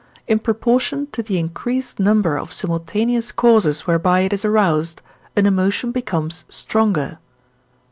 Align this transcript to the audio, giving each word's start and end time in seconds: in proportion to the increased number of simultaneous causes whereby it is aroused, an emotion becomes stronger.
in 0.27 0.39
proportion 0.39 1.05
to 1.11 1.21
the 1.21 1.37
increased 1.37 1.99
number 1.99 2.35
of 2.35 2.51
simultaneous 2.51 3.31
causes 3.31 3.85
whereby 3.85 4.21
it 4.21 4.33
is 4.33 4.43
aroused, 4.43 4.99
an 5.35 5.45
emotion 5.45 5.91
becomes 5.91 6.43
stronger. 6.49 7.19